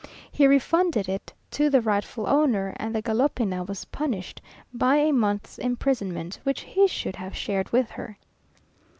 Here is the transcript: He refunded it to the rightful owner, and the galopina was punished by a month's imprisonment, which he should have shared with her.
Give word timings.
He 0.31 0.47
refunded 0.47 1.07
it 1.07 1.31
to 1.51 1.69
the 1.69 1.79
rightful 1.79 2.25
owner, 2.27 2.73
and 2.77 2.95
the 2.95 3.03
galopina 3.03 3.63
was 3.67 3.85
punished 3.85 4.41
by 4.73 4.95
a 4.95 5.11
month's 5.11 5.59
imprisonment, 5.59 6.39
which 6.41 6.61
he 6.61 6.87
should 6.87 7.17
have 7.17 7.37
shared 7.37 7.69
with 7.71 7.91
her. 7.91 8.17